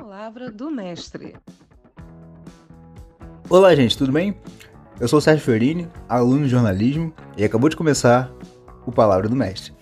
[0.00, 1.36] Palavra do Mestre.
[3.50, 4.34] Olá, gente, tudo bem?
[4.98, 8.32] Eu sou o Sérgio Fiorini, aluno de jornalismo, e acabou de começar
[8.86, 9.74] o Palavra do Mestre.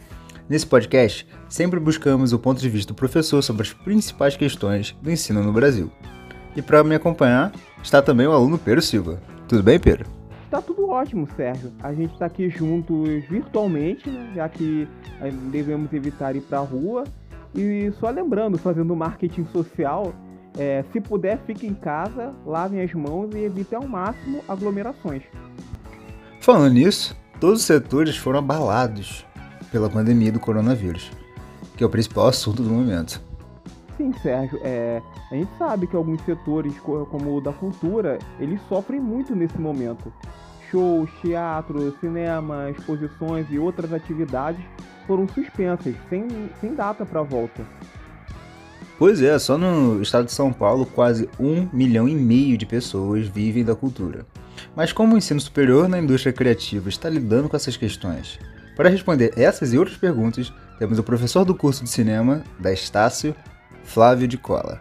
[0.48, 5.08] Nesse podcast, sempre buscamos o ponto de vista do professor sobre as principais questões do
[5.08, 5.88] ensino no Brasil.
[6.56, 9.22] E para me acompanhar está também o aluno Pedro Silva.
[9.46, 10.10] Tudo bem, Pedro?
[10.50, 11.72] Tá tudo ótimo, Sérgio.
[11.80, 14.88] A gente está aqui juntos virtualmente, né, já que
[15.20, 17.04] eh, devemos evitar ir para a rua.
[17.54, 20.12] E só lembrando, fazendo marketing social,
[20.56, 25.22] é, se puder, fique em casa, lavem as mãos e evite ao máximo aglomerações.
[26.40, 29.24] Falando nisso, todos os setores foram abalados
[29.70, 31.10] pela pandemia do coronavírus,
[31.76, 33.20] que é o principal assunto do momento.
[33.96, 39.00] Sim, Sérgio, é, a gente sabe que alguns setores, como o da cultura, eles sofrem
[39.00, 40.12] muito nesse momento.
[40.70, 44.64] Shows, teatro, cinema, exposições e outras atividades
[45.08, 46.28] foram suspensas, sem,
[46.60, 47.66] sem data para volta.
[48.98, 53.26] Pois é, só no estado de São Paulo, quase um milhão e meio de pessoas
[53.26, 54.26] vivem da cultura.
[54.76, 58.38] Mas como o ensino superior na indústria criativa está lidando com essas questões?
[58.76, 63.34] Para responder essas e outras perguntas, temos o professor do curso de cinema da Estácio,
[63.84, 64.80] Flávio de Cola.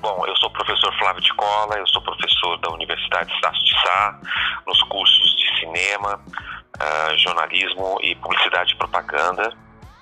[0.00, 3.72] Bom, eu sou o professor Flávio de Cola, eu sou professor da Universidade Estácio de
[3.82, 4.20] Sá,
[4.66, 6.20] nos cursos de cinema,
[6.76, 9.52] uh, jornalismo e publicidade e propaganda.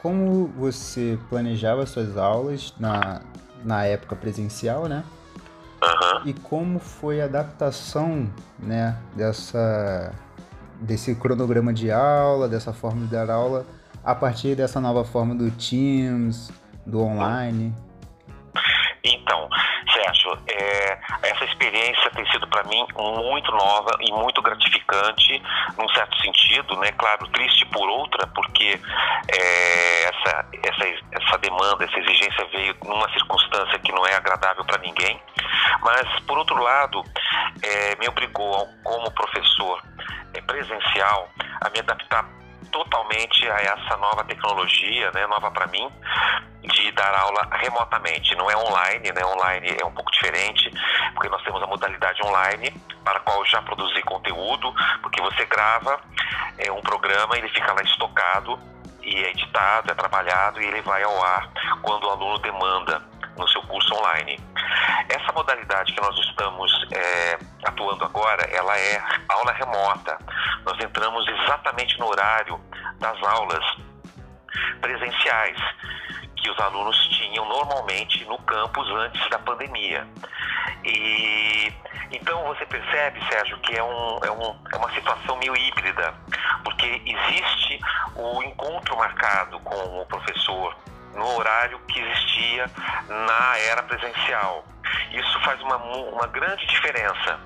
[0.00, 3.22] Como você planejava suas aulas na,
[3.64, 5.02] na época presencial, né?
[5.82, 6.26] Uhum.
[6.26, 10.12] E como foi a adaptação, né, dessa
[10.80, 13.64] desse cronograma de aula, dessa forma de dar aula,
[14.02, 16.50] a partir dessa nova forma do Teams,
[16.84, 17.66] do online?
[17.66, 17.93] Então,
[21.44, 25.42] essa experiência tem sido para mim muito nova e muito gratificante,
[25.78, 26.90] num certo sentido, né?
[26.92, 28.80] Claro, triste por outra, porque
[29.28, 34.78] é, essa, essa, essa demanda, essa exigência veio numa circunstância que não é agradável para
[34.78, 35.20] ninguém,
[35.82, 37.04] mas por outro lado,
[37.62, 39.82] é, me obrigou, como professor
[40.32, 41.28] é, presencial,
[41.60, 42.24] a me adaptar
[42.72, 45.88] totalmente a essa nova tecnologia, né, nova para mim,
[46.67, 48.35] de dar aula remotamente.
[48.36, 49.25] Não é online, né?
[49.25, 50.70] Online é um pouco diferente,
[51.14, 52.70] porque nós temos a modalidade online,
[53.05, 56.01] para a qual já produzi conteúdo, porque você grava
[56.58, 58.58] é, um programa, ele fica lá estocado
[59.02, 61.51] e é editado, é trabalhado e ele vai ao ar
[61.83, 63.02] quando o aluno demanda
[63.36, 64.39] no seu curso online.
[65.08, 70.19] Essa modalidade que nós estamos é, atuando agora, ela é aula remota.
[70.64, 72.58] Nós entramos exatamente no horário
[72.98, 73.64] das aulas
[74.81, 75.58] presenciais
[76.44, 80.06] que os alunos tinham normalmente no campus antes da pandemia.
[80.84, 81.72] E
[82.12, 86.14] então você percebe, Sérgio, que é, um, é, um, é uma situação meio híbrida,
[86.62, 87.80] porque existe
[88.14, 90.77] o encontro marcado com o professor
[91.14, 92.70] no horário que existia
[93.08, 94.66] na era presencial.
[95.12, 97.40] Isso faz uma, uma grande diferença,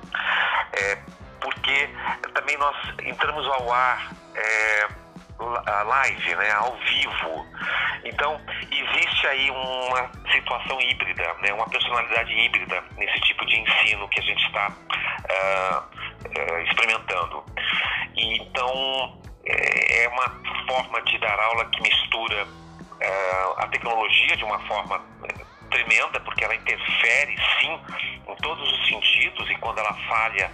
[0.72, 0.98] é,
[1.40, 1.88] porque
[2.34, 4.88] também nós entramos ao ar é,
[5.38, 7.46] live, né, ao vivo.
[8.04, 8.40] Então,
[8.70, 14.22] existe aí uma situação híbrida, né, uma personalidade híbrida nesse tipo de ensino que a
[14.22, 15.78] gente está uh,
[16.26, 17.44] uh, experimentando.
[18.16, 20.28] E, então, é, é uma
[20.66, 25.00] forma de dar aula que mistura uh, a tecnologia de uma forma
[25.70, 27.80] tremenda, porque ela interfere, sim,
[28.26, 30.50] em todos os sentidos, e quando ela falha,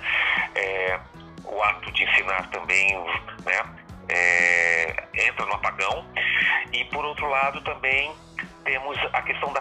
[0.54, 1.00] é,
[1.44, 2.96] o ato de ensinar também,
[3.44, 6.06] né, é, entra no apagão.
[6.72, 8.12] E por outro lado também
[8.64, 9.60] temos a questão da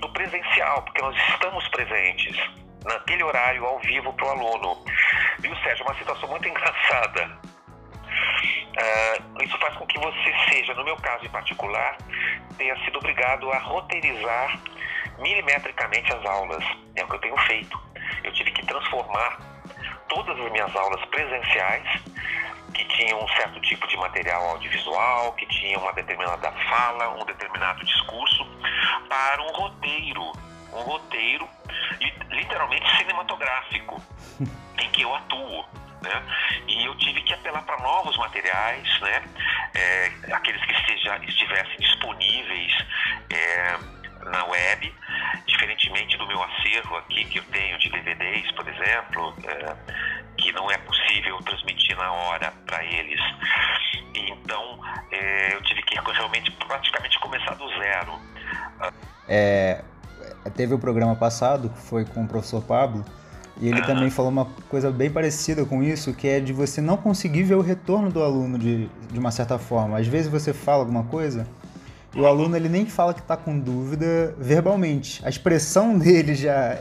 [0.00, 2.36] do presencial, porque nós estamos presentes
[2.84, 4.84] naquele horário ao vivo para o aluno.
[5.38, 5.84] Viu, Sérgio?
[5.84, 7.52] Uma situação muito engraçada.
[8.72, 11.96] Uh, isso faz com que você seja, no meu caso em particular,
[12.56, 14.58] tenha sido obrigado a roteirizar
[15.18, 16.64] milimetricamente as aulas.
[16.96, 17.80] É o que eu tenho feito.
[18.24, 19.38] Eu tive que transformar
[20.08, 22.02] todas as minhas aulas presenciais
[22.72, 27.84] que tinham um certo tipo de material audiovisual, que tinham uma determinada fala, um determinado
[27.84, 28.46] discurso,
[29.08, 30.32] para um roteiro,
[30.72, 31.48] um roteiro
[32.30, 34.02] literalmente cinematográfico,
[34.78, 35.64] em que eu atuo.
[36.00, 36.22] Né?
[36.66, 39.22] E eu tive que apelar para novos materiais, né?
[39.74, 42.72] É, aqueles que esteja, estivessem disponíveis
[43.30, 43.78] é,
[44.24, 44.94] na web,
[45.46, 49.76] diferentemente do meu acervo aqui que eu tenho de DVDs, por exemplo, é,
[50.42, 53.20] que não é possível transmitir na hora para eles.
[54.14, 54.78] E então
[55.10, 58.12] é, eu tive que realmente praticamente começar do zero.
[59.28, 59.82] É,
[60.56, 63.04] teve o programa passado que foi com o professor Pablo
[63.60, 66.96] e ele também falou uma coisa bem parecida com isso, que é de você não
[66.96, 69.98] conseguir ver o retorno do aluno de, de uma certa forma.
[69.98, 71.46] Às vezes você fala alguma coisa
[72.14, 75.24] o aluno ele nem fala que está com dúvida verbalmente.
[75.24, 76.78] A expressão dele já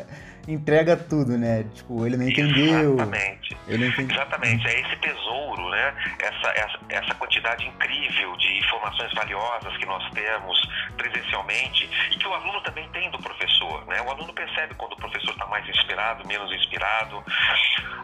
[0.47, 1.65] entrega tudo, né?
[1.73, 2.93] Tipo, ele não entendeu.
[2.93, 3.57] Exatamente.
[3.67, 4.15] Ele não entendeu.
[4.15, 4.67] Exatamente.
[4.67, 5.93] É esse tesouro, né?
[6.19, 10.59] Essa, essa, essa quantidade incrível de informações valiosas que nós temos
[10.97, 14.01] presencialmente e que o aluno também tem do professor, né?
[14.01, 17.23] O aluno percebe quando o professor está mais inspirado, menos inspirado.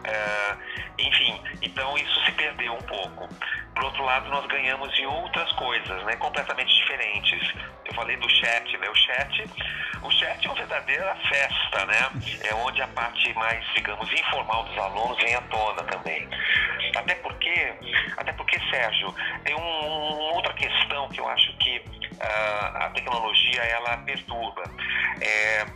[0.04, 0.56] É,
[0.98, 3.28] enfim, então isso se perdeu um pouco.
[3.74, 6.16] Por outro lado, nós ganhamos em outras coisas, né?
[6.16, 7.54] Completamente diferentes.
[7.84, 8.88] Eu falei do chat, né?
[8.88, 9.44] O chat,
[10.02, 12.10] o chat é uma verdadeira festa, né?
[12.44, 16.28] É onde a parte mais, digamos, informal dos alunos vem à tona também.
[16.96, 17.74] Até porque,
[18.16, 19.14] até porque, Sérgio,
[19.44, 24.62] tem um, uma outra questão que eu acho que uh, a tecnologia ela perturba.
[25.20, 25.66] É,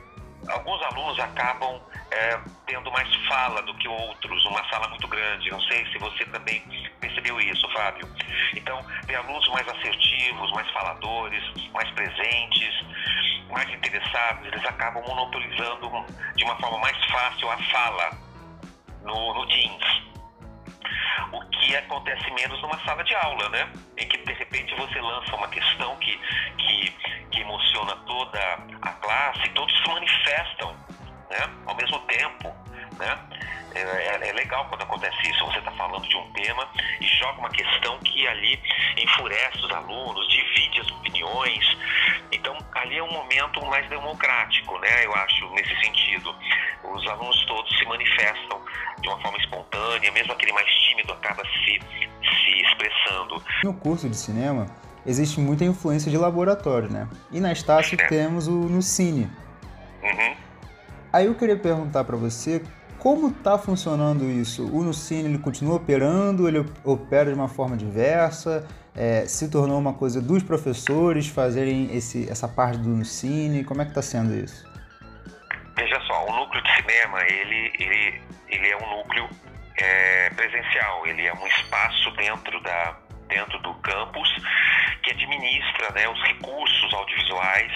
[0.48, 1.80] alguns alunos acabam
[2.10, 5.50] é, tendo mais fala do que outros, uma sala muito grande.
[5.50, 6.62] Não sei se você também
[7.00, 8.08] percebeu isso, Fábio.
[8.54, 11.42] Então, tem alunos mais assertivos, mais faladores,
[11.72, 12.84] mais presentes,
[13.52, 15.90] mais interessados, eles acabam monopolizando
[16.34, 18.10] de uma forma mais fácil a fala
[19.02, 20.02] no, no Teams.
[21.32, 23.70] O que acontece menos numa sala de aula, né?
[23.96, 26.18] Em que de repente você lança uma questão que,
[26.58, 26.90] que,
[27.30, 28.40] que emociona toda
[28.82, 30.76] a classe, todos se manifestam
[31.30, 31.50] né?
[31.66, 32.54] ao mesmo tempo.
[32.98, 33.18] Né?
[33.74, 35.44] É, é, é, legal quando acontece isso.
[35.46, 36.68] Você está falando de um tema
[37.00, 38.60] e joga uma questão que ali
[38.98, 41.76] enfurece os alunos, divide as opiniões.
[43.02, 45.04] É um momento mais democrático, né?
[45.04, 46.32] Eu acho, nesse sentido.
[46.84, 48.60] Os alunos todos se manifestam
[49.00, 53.42] de uma forma espontânea, mesmo aquele mais tímido acaba se, se expressando.
[53.64, 54.66] No curso de cinema,
[55.04, 57.08] existe muita influência de laboratório, né?
[57.32, 58.06] E na Estácio é.
[58.06, 59.28] temos o no Cine.
[60.00, 60.36] Uhum.
[61.12, 62.62] Aí eu queria perguntar para você
[63.02, 64.64] como está funcionando isso?
[64.64, 69.94] O Nucine ele continua operando, ele opera de uma forma diversa, é, se tornou uma
[69.94, 74.70] coisa dos professores fazerem esse, essa parte do Nucine, como é que está sendo isso?
[75.76, 79.28] Veja só, o núcleo de cinema, ele, ele, ele é um núcleo
[79.78, 82.98] é, presencial, ele é um espaço dentro, da,
[83.28, 84.28] dentro do campus
[85.02, 87.72] que administra né, os recursos audiovisuais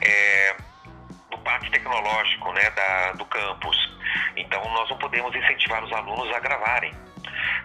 [0.00, 0.56] é,
[1.30, 3.76] do parque tecnológico né, da, do campus.
[4.36, 6.92] Então, nós não podemos incentivar os alunos a gravarem.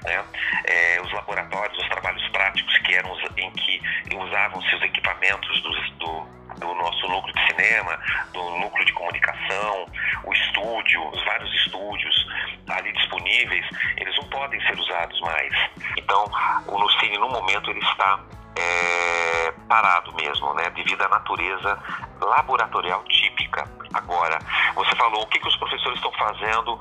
[0.04, 0.24] Né?
[0.66, 3.82] É, os laboratórios, os trabalhos práticos que eram em que
[4.16, 8.00] usavam-se os equipamentos do, do, nosso núcleo de cinema,
[8.34, 9.86] do núcleo de comunicação,
[10.24, 12.28] o estúdio, os vários estúdios
[12.70, 13.66] ali disponíveis,
[13.98, 15.54] eles não podem ser usados mais.
[15.98, 16.26] Então,
[16.68, 18.20] o Nucine, no momento, ele está
[18.56, 21.78] é, parado mesmo, né, devido à natureza
[22.20, 23.68] laboratorial típica.
[23.94, 24.38] Agora,
[24.76, 26.78] você falou o que, que os professores estão fazendo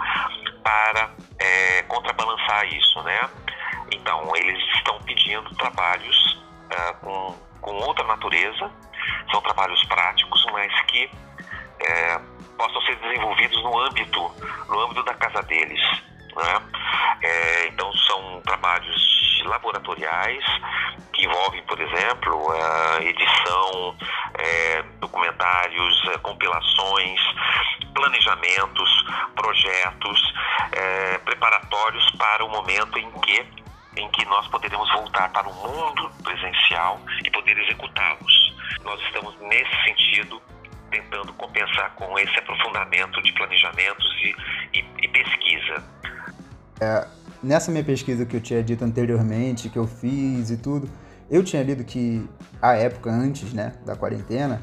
[0.62, 1.11] para
[2.50, 3.31] contrabalançar isso, né?
[3.93, 8.70] Então, eles estão pedindo trabalhos é, com, com outra natureza,
[9.31, 11.11] são trabalhos práticos, mas que
[11.81, 12.20] é,
[12.58, 14.32] possam ser desenvolvidos no âmbito,
[14.69, 15.81] no âmbito da casa deles.
[16.37, 16.62] Né?
[17.23, 20.44] É, então, são trabalhos laboratoriais
[21.12, 23.96] que envolvem, por exemplo, a edição,
[24.38, 27.20] é, documentários, é, compilações,
[27.94, 28.90] planejamentos,
[29.34, 30.34] projetos
[30.72, 33.60] é, preparatórios para o momento em que
[33.96, 38.54] em que nós poderemos voltar para o mundo presencial e poder executá-los.
[38.84, 40.40] Nós estamos nesse sentido
[40.90, 45.84] tentando compensar com esse aprofundamento de planejamentos e, e, e pesquisa.
[46.81, 47.06] É,
[47.43, 50.89] nessa minha pesquisa que eu tinha dito anteriormente, que eu fiz e tudo,
[51.31, 52.29] eu tinha lido que
[52.61, 54.61] a época antes né, da quarentena,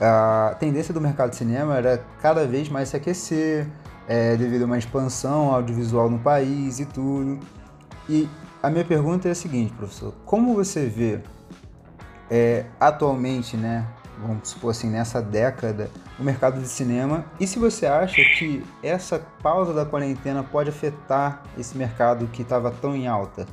[0.00, 3.66] a tendência do mercado de cinema era cada vez mais se aquecer,
[4.08, 7.38] é, devido a uma expansão audiovisual no país e tudo.
[8.08, 8.28] E
[8.62, 11.20] a minha pergunta é a seguinte, professor: como você vê
[12.30, 13.86] é, atualmente, né,
[14.22, 17.24] vamos supor assim, nessa década, o mercado de cinema.
[17.38, 22.70] E se você acha que essa pausa da quarentena pode afetar esse mercado que estava
[22.70, 23.46] tão em alta?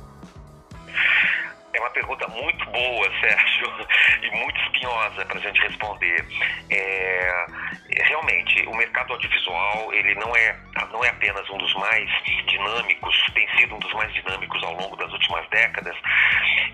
[1.74, 3.86] É uma pergunta muito boa, Sérgio,
[4.22, 6.26] e muito espinhosa para a gente responder.
[6.70, 7.46] É,
[8.02, 10.56] realmente, o mercado audiovisual ele não é,
[10.92, 12.08] não é apenas um dos mais
[12.46, 15.96] dinâmicos, tem sido um dos mais dinâmicos ao longo das últimas décadas,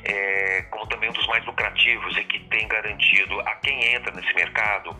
[0.04, 4.32] é, como também um dos mais lucrativos e que tem garantido a quem entra nesse
[4.34, 4.96] mercado,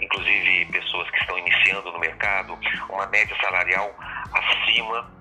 [0.00, 2.58] inclusive pessoas que estão iniciando no mercado,
[2.88, 3.94] uma média salarial
[4.32, 5.18] acima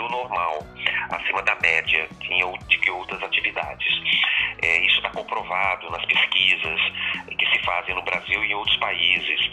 [0.00, 0.66] do normal,
[1.10, 3.88] acima da média de outras atividades.
[4.62, 6.80] É, isso está comprovado nas pesquisas
[7.38, 9.50] que se fazem no Brasil e em outros países,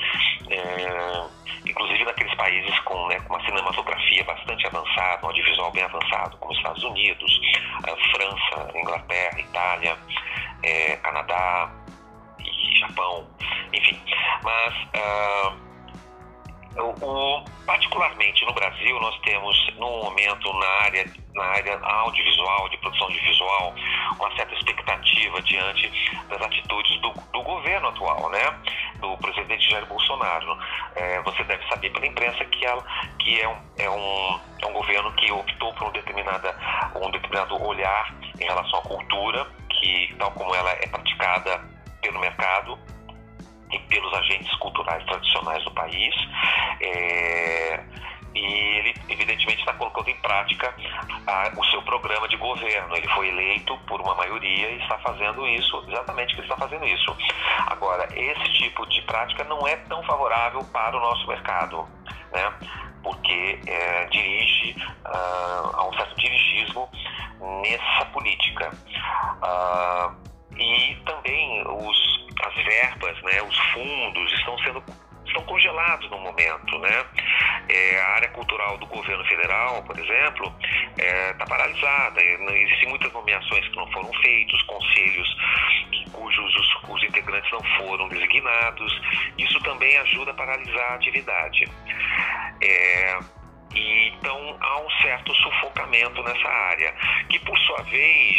[0.50, 6.38] é, inclusive naqueles países com, né, com uma cinematografia bastante avançada, um audiovisual bem avançado,
[6.38, 7.40] como Estados Unidos,
[8.12, 9.98] França, Inglaterra, Itália,
[10.64, 11.72] é, Canadá,
[12.80, 13.28] Japão,
[13.74, 14.00] enfim.
[14.44, 15.67] Mas uh,
[16.80, 22.78] o, o, particularmente no Brasil, nós temos, no momento, na área, na área audiovisual, de
[22.78, 23.74] produção de visual,
[24.20, 25.92] uma certa expectativa diante
[26.30, 28.60] das atitudes do, do governo atual, né?
[29.00, 30.58] do presidente Jair Bolsonaro.
[30.96, 32.84] É, você deve saber pela imprensa que, ela,
[33.20, 36.56] que é, um, é, um, é um governo que optou por um, determinada,
[36.96, 41.62] um determinado olhar em relação à cultura, que, tal como ela é praticada
[42.02, 42.78] pelo mercado,
[43.72, 46.14] e pelos agentes culturais tradicionais do país.
[46.82, 47.84] É,
[48.36, 48.46] e
[48.78, 50.74] ele, evidentemente, está colocando em prática
[51.26, 52.96] a, o seu programa de governo.
[52.96, 56.86] Ele foi eleito por uma maioria e está fazendo isso, exatamente que ele está fazendo
[56.86, 57.18] isso.
[57.66, 61.88] Agora, esse tipo de prática não é tão favorável para o nosso mercado,
[62.32, 62.54] né?
[63.04, 66.90] porque é, dirige uh, a um certo dirigismo
[67.64, 68.72] nessa política.
[69.42, 70.28] Uh,
[70.60, 71.57] e também
[73.24, 74.84] né, os fundos estão sendo
[75.26, 77.06] estão congelados no momento, né?
[77.68, 80.56] É, a área cultural do governo federal, por exemplo,
[80.98, 82.24] está é, tá paralisada.
[82.24, 85.28] Existem muitas nomeações que não foram feitas, conselhos
[86.12, 89.02] cujos os, os integrantes não foram designados.
[89.38, 91.66] Isso também ajuda a paralisar a atividade.
[92.62, 93.20] É,
[93.76, 96.94] e, então há um certo sufocamento nessa área,
[97.30, 98.38] que por sua vez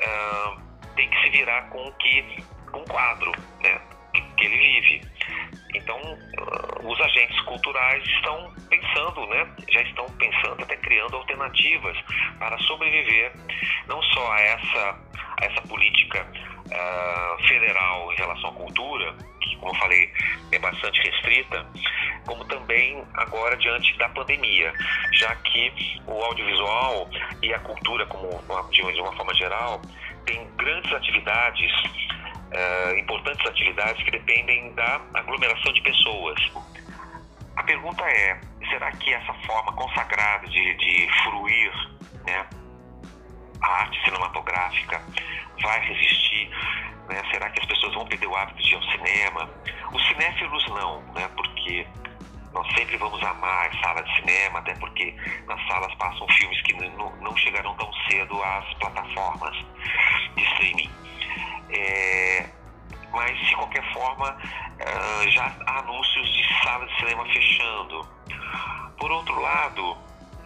[0.00, 0.60] uh,
[0.96, 2.44] tem que se virar com o que
[2.76, 3.80] um quadro né,
[4.36, 5.14] que ele vive.
[5.74, 11.96] Então, uh, os agentes culturais estão pensando, né, já estão pensando, até criando alternativas
[12.38, 13.32] para sobreviver
[13.88, 14.98] não só a essa,
[15.40, 16.26] a essa política
[16.66, 20.12] uh, federal em relação à cultura, que, como eu falei,
[20.52, 21.66] é bastante restrita,
[22.26, 24.72] como também agora diante da pandemia,
[25.12, 25.72] já que
[26.06, 27.08] o audiovisual
[27.42, 28.30] e a cultura, como
[28.70, 29.82] de uma forma geral,
[30.24, 31.70] tem grandes atividades
[33.24, 36.38] importantes atividades que dependem da aglomeração de pessoas.
[37.56, 38.38] A pergunta é:
[38.68, 41.72] será que essa forma consagrada de, de fruir
[42.26, 42.46] né,
[43.62, 45.00] a arte cinematográfica
[45.62, 46.50] vai resistir?
[47.08, 47.22] Né?
[47.30, 49.50] Será que as pessoas vão perder o hábito de ir ao cinema?
[49.92, 51.28] Os cinéfilos não, né?
[51.34, 51.86] porque
[52.52, 55.14] nós sempre vamos amar sala de cinema, até porque
[55.46, 59.56] nas salas passam filmes que não chegarão tão cedo às plataformas
[60.36, 61.03] de streaming.
[63.74, 68.08] É, qualquer forma, uh, já há anúncios de salas de cinema fechando.
[68.98, 69.96] Por outro lado,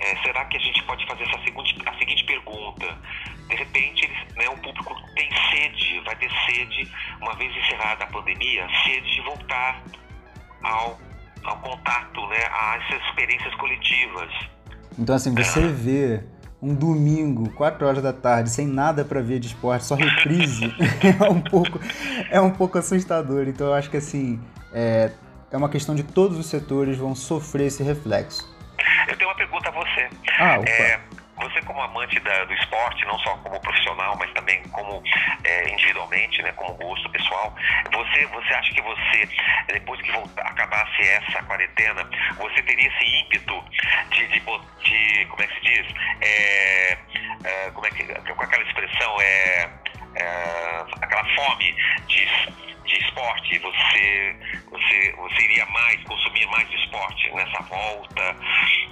[0.01, 2.99] é, será que a gente pode fazer essa seguinte, a seguinte pergunta?
[3.49, 8.07] De repente, eles, né, o público tem sede, vai ter sede, uma vez encerrada a
[8.07, 9.83] pandemia, sede de voltar
[10.63, 10.99] ao,
[11.45, 14.31] ao contato, né, a essas experiências coletivas.
[14.99, 16.25] Então, assim, você vê
[16.61, 20.75] um domingo, 4 horas da tarde, sem nada para ver de esporte, só reprise,
[21.21, 21.81] é um pouco
[22.31, 23.47] é um pouco assustador.
[23.49, 24.41] Então eu acho que assim,
[24.73, 25.13] é,
[25.51, 28.49] é uma questão de todos os setores vão sofrer esse reflexo.
[29.09, 30.09] Eu tenho uma pergunta a você.
[30.39, 30.69] Ah, opa.
[30.69, 31.01] É,
[31.41, 35.03] você como amante da, do esporte, não só como profissional, mas também como
[35.45, 37.55] é, individualmente, né, como gosto pessoal,
[37.93, 39.29] você, você acha que você,
[39.69, 43.65] depois que acabasse essa quarentena, você teria esse ímpeto
[44.11, 45.87] de, de, de como é que se diz,
[46.21, 46.99] é,
[47.45, 49.71] é, como é que, com aquela expressão, é,
[50.17, 51.75] é aquela fome
[52.07, 54.37] de de esporte, você,
[54.71, 58.37] você, você iria mais, consumir mais esporte nessa volta?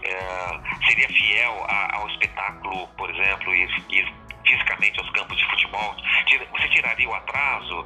[0.07, 4.07] É, seria fiel a, ao espetáculo, por exemplo, ir, ir
[4.47, 5.97] fisicamente aos campos de futebol?
[6.53, 7.85] Você tiraria o atraso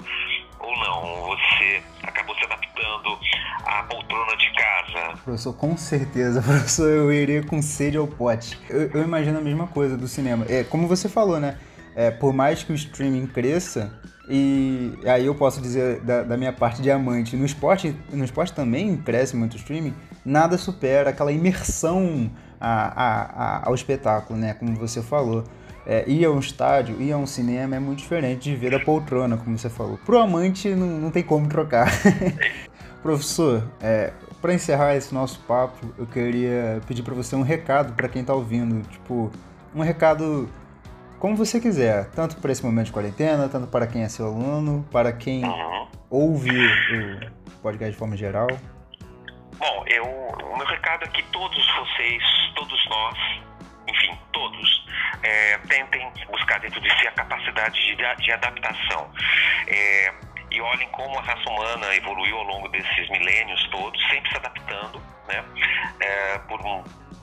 [0.58, 1.28] ou não?
[1.28, 3.18] Você acabou se adaptando
[3.64, 5.22] à poltrona de casa?
[5.24, 8.58] Professor, com certeza, professor, eu iria com sede ao pote.
[8.68, 10.44] Eu, eu imagino a mesma coisa do cinema.
[10.48, 11.58] É, como você falou, né?
[11.96, 13.98] É, por mais que o streaming cresça,
[14.30, 18.96] e aí eu posso dizer da, da, minha parte diamante, no esporte, no esporte também
[18.96, 19.92] cresce muito o streaming,
[20.24, 24.54] nada supera aquela imersão a, a, a, ao espetáculo, né?
[24.54, 25.42] Como você falou.
[25.86, 28.78] É, ir a um estádio, ir a um cinema é muito diferente de ver da
[28.78, 29.98] poltrona, como você falou.
[30.04, 31.90] Pro amante não, não tem como trocar.
[33.02, 38.08] Professor, é, para encerrar esse nosso papo, eu queria pedir para você um recado para
[38.08, 39.30] quem está ouvindo, tipo,
[39.74, 40.48] um recado
[41.20, 44.88] como você quiser, tanto para esse momento de quarentena, tanto para quem é seu aluno,
[44.90, 45.88] para quem uhum.
[46.08, 48.48] ouve o podcast de forma geral.
[49.58, 52.22] Bom, eu, o meu recado é que todos vocês,
[52.54, 53.18] todos nós,
[53.86, 54.86] enfim, todos,
[55.22, 59.10] é, tentem buscar dentro de si a capacidade de, de adaptação.
[59.68, 60.14] É,
[60.50, 65.00] e olhem como a raça humana evoluiu ao longo desses milênios todos, sempre se adaptando,
[65.28, 65.44] né?
[66.00, 66.60] É, por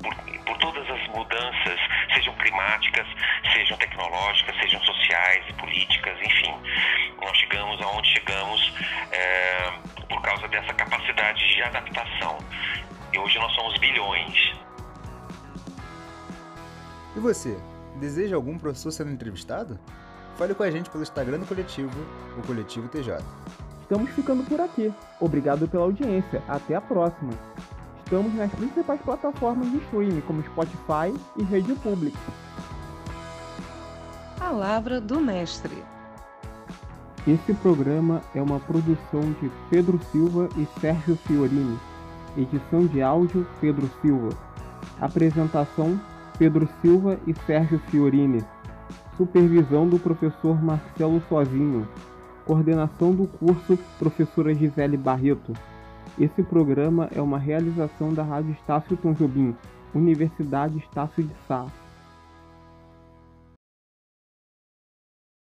[0.02, 1.80] por, por todas as mudanças,
[2.18, 3.08] sejam climáticas,
[3.54, 6.54] sejam tecnológicas, sejam sociais políticas, enfim.
[7.22, 8.74] Nós chegamos aonde chegamos
[9.12, 9.72] é,
[10.10, 12.38] por causa dessa capacidade de adaptação.
[13.14, 14.54] E hoje nós somos bilhões.
[17.16, 17.58] E você,
[17.96, 19.80] deseja algum professor sendo entrevistado?
[20.38, 22.00] Fale com a gente pelo Instagram do Coletivo,
[22.38, 23.18] o Coletivo TJ.
[23.82, 24.94] Estamos ficando por aqui.
[25.20, 26.44] Obrigado pela audiência.
[26.48, 27.34] Até a próxima.
[28.08, 32.18] Estamos nas principais plataformas de streaming, como Spotify e Rede Pública.
[34.40, 35.84] Palavra do Mestre.
[37.28, 41.78] Esse programa é uma produção de Pedro Silva e Sérgio Fiorini.
[42.38, 44.30] Edição de áudio Pedro Silva.
[45.02, 46.00] Apresentação
[46.40, 48.42] Pedro Silva e Sérgio Fiorini.
[49.18, 51.86] Supervisão do professor Marcelo Sozinho.
[52.46, 55.52] Coordenação do curso Professora Gisele Barreto.
[56.20, 59.56] Esse programa é uma realização da Rádio Estácio Tom Jobim,
[59.94, 61.68] Universidade Estácio de Sá.